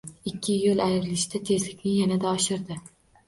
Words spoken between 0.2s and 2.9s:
Ikki yo’l ayrilishida tezlikni yanada oshirdi.